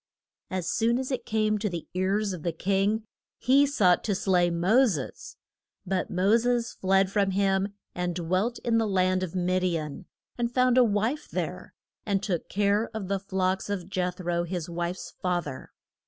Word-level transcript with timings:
As 0.49 0.67
soon 0.67 0.97
as 0.97 1.11
it 1.11 1.27
came 1.27 1.59
to 1.59 1.69
the 1.69 1.87
ears 1.93 2.33
of 2.33 2.41
the 2.41 2.51
king, 2.51 3.03
he 3.37 3.67
sought 3.67 4.03
to 4.05 4.15
slay 4.15 4.49
Mo 4.49 4.87
ses. 4.87 5.37
But 5.85 6.09
Mo 6.09 6.35
ses 6.37 6.73
fled 6.73 7.11
from 7.11 7.29
him, 7.29 7.75
and 7.93 8.15
dwelt 8.15 8.57
in 8.65 8.79
the 8.79 8.87
land 8.87 9.21
of 9.21 9.35
Mid 9.35 9.63
i 9.63 9.77
an, 9.77 10.07
and 10.39 10.51
found 10.51 10.79
a 10.79 10.83
wife 10.83 11.29
there, 11.29 11.75
and 12.03 12.23
took 12.23 12.49
care 12.49 12.89
of 12.95 13.09
the 13.09 13.19
flocks 13.19 13.69
of 13.69 13.89
Jeth 13.89 14.19
ro, 14.19 14.43
his 14.43 14.67
wife's 14.67 15.11
fath 15.21 15.45
er. 15.45 15.71